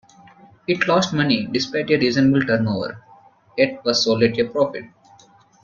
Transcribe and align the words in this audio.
It 0.67 0.87
lost 0.87 1.13
money 1.13 1.45
despite 1.45 1.91
a 1.91 1.95
reasonable 1.95 2.41
turnover, 2.41 3.03
yet 3.55 3.85
was 3.85 4.03
sold 4.03 4.23
at 4.23 4.35
a 4.39 4.45
profit. 4.47 4.85